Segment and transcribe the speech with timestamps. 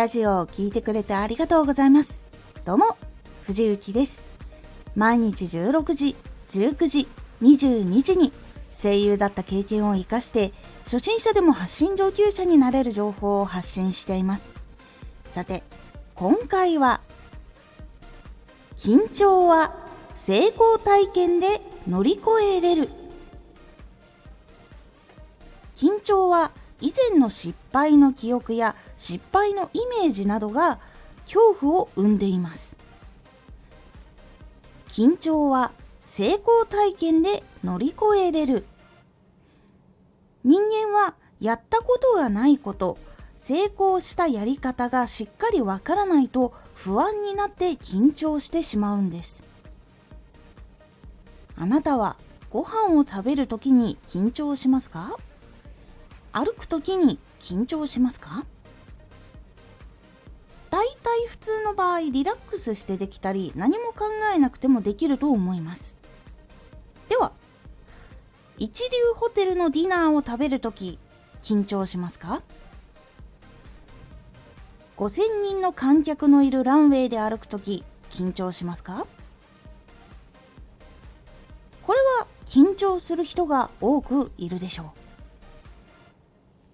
[0.00, 2.24] ラジオを聴いてくれてありがとうございます。
[2.64, 2.96] どうも、
[3.44, 4.24] 藤幸です。
[4.96, 6.16] 毎日16時、
[6.48, 7.08] 19時、
[7.42, 8.32] 22時に
[8.72, 10.54] 声優だった経験を活かして
[10.84, 14.54] 初心者でも発信上級者になれる情報を発信しています。
[15.26, 15.62] さて、
[16.14, 17.02] 今回は
[18.76, 19.76] 緊張は
[20.14, 22.88] 成功体験で乗り越えれる
[25.76, 30.78] 緊張は以前の失敗の記憶や失敗のイメージなどが
[31.24, 32.76] 恐怖を生んでいます。
[34.88, 35.72] 緊張は
[36.04, 38.64] 成功体験で乗り越えれる。
[40.42, 42.98] 人間はやったことがないこと
[43.38, 49.44] 成功したやり方がしっかりわからないと不安になって緊張してしまうんです。
[51.56, 52.16] あなたは
[52.50, 55.16] ご飯を食べる時に緊張しますか？
[56.32, 58.44] 歩く時に緊張しますか？
[60.70, 65.98] 大体普通の場合リラックスしてできたり何も考えなくてもできると思います。
[67.08, 67.32] では
[68.58, 70.98] 一流ホテルのディナーを食べる時
[71.42, 72.42] 緊張しますか
[74.96, 79.06] ？5000人の観客のいるランウェイで歩く時緊張しますか？
[81.82, 84.86] これは緊張する人が多くいるでしょう。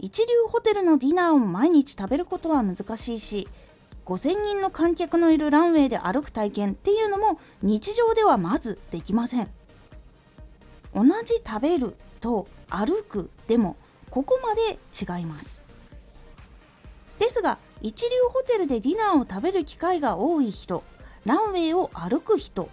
[0.00, 3.48] 一流ホテルのディナーを毎日食べることは難しいし
[4.06, 9.50] 5000人の観客のいるランウェイで歩く体験っていうのも日常ではまずできません。
[10.94, 13.76] 同じ食べると歩くでも
[14.08, 15.62] ここまで違います。
[17.18, 20.82] ですが一流ホテルでディナーを食べる機会が多い人
[21.26, 22.70] ランウェイを歩く人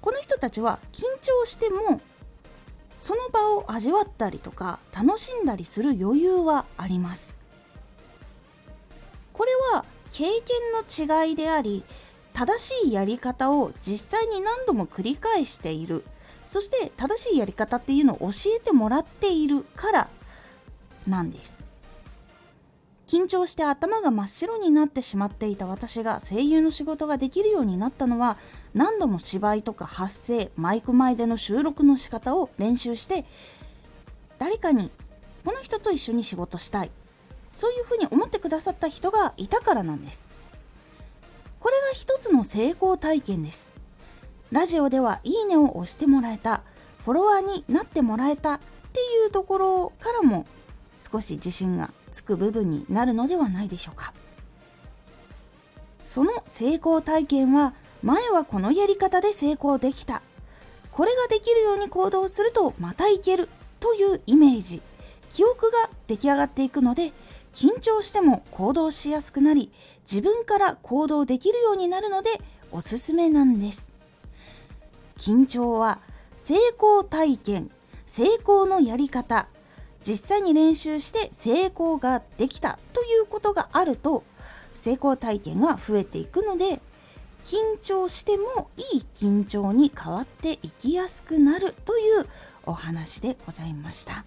[0.00, 2.00] この人たちは緊張しても
[3.02, 7.36] その場を味わったりとか楽しんだりする余裕はあります。
[9.32, 11.82] これは経験の違いであり
[12.32, 16.04] 正しいやり方を実際に何度も繰り返している。
[16.44, 20.08] そして正しいやり方っていうのを教えてもらっているから
[21.08, 21.64] なんです。
[23.12, 28.38] 緊張して頭が真っ白になってしまっていた私が声優の仕事ができるようになったのは
[28.72, 33.26] 何度も芝居とか発声マイク前での収録の仕方を練習して
[34.38, 34.90] 誰かに
[35.44, 36.90] この人と一緒に仕事したい。
[37.50, 40.26] そういうふうに思ってくださった人がいたからなんです。
[41.60, 43.74] これが一つの成功体験です。
[44.50, 46.62] ラジオではいいねを押してもらえた。
[47.04, 48.60] フォロワーになってもらえたっ
[48.92, 50.46] ていうところからも
[50.98, 54.12] 少し自信がつく部分になるのではないでしょうか。
[56.04, 60.22] その成功体験は前はこのやり方で成功できた。
[60.92, 63.48] これができるように行動するとまたいける
[63.80, 64.80] というイメージ。
[65.30, 67.12] 記憶が出来上がっていくので
[67.54, 72.28] 緊張しても行動しやすくなり自分から行動できるようになるので
[72.70, 73.90] おすすめなんです。
[75.16, 76.00] 緊張は
[76.36, 77.70] 成功体験
[78.06, 79.48] 成功のやり方
[80.06, 84.24] 実際に練習して成功ができたということがあると
[84.74, 86.80] 成功体験が増えていくので
[87.44, 92.26] 緊張してもいい緊張に変わっていきやすくなるという
[92.64, 94.24] お話でございました。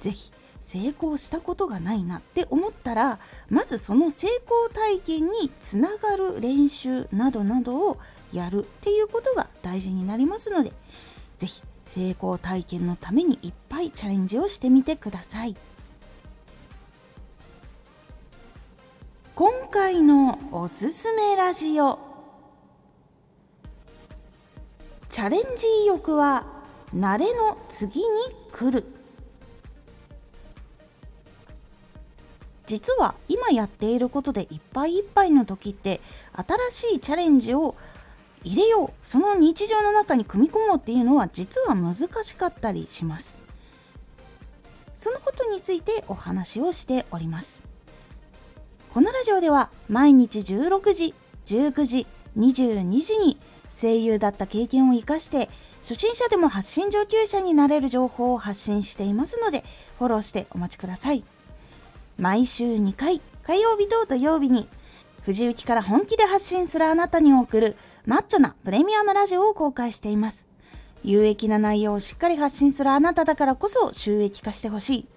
[0.00, 3.18] 是非成功したことがないなって思ったら
[3.48, 7.98] まずその成功体験につながる練習などなどを
[8.32, 10.72] やるっていうことが大事になりますので
[11.38, 15.56] 是非成功体験のためにいっぱいチャレンジをしてみてください。
[19.34, 21.98] 今回のおすすめラジオ。
[25.08, 26.44] チャレンジ意欲は
[26.94, 28.06] 慣れの次に
[28.52, 28.84] 来る。
[32.66, 36.02] 実は今やっていることでいっぱいいっぱいの時って
[36.70, 37.76] 新しいチャレンジを
[38.44, 39.06] 入れよう。
[39.06, 43.38] その日常の中に組み込もうっていうのは実は難しかったりします。
[44.94, 47.62] そのことについてお話をしております。
[48.90, 51.14] このラジオでは毎日16時
[51.44, 53.38] 19時22時に
[53.70, 55.48] 声優だった経験を生かして
[55.80, 59.62] 初心者でも発信上級者になれる情報を発信していますので
[59.98, 61.22] フォローしてお待ちください。
[62.18, 64.68] 毎週2回火曜日と土曜日に
[65.22, 67.76] 藤雪から本気で発信するあなたに送る
[68.08, 70.46] マッチョなプレミアムラジオを公開しています。
[71.04, 75.08] 有益な内容をしっかり発信するあなただからこそ収益化してほしい。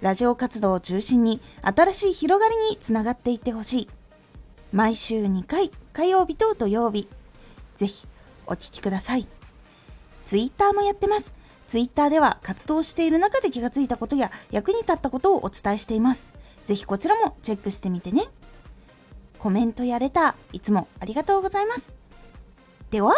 [0.00, 3.88] ラジオ活動を中心に新しい広がりにつながっていってほしい。
[4.70, 7.08] 毎週2回、火曜日と土曜日。
[7.74, 8.06] ぜひ、
[8.46, 9.26] お聴きください。
[10.24, 11.34] ツイッターもやってます。
[11.66, 16.30] ツイッターでは活動している中で気がついたことや役に立ったことをお伝えしています。
[16.64, 18.22] ぜひこちらもチェックしてみてね。
[19.40, 22.05] コメントやレター、いつもありがとうございます。
[22.90, 23.10] では、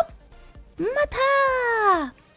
[0.78, 2.27] また。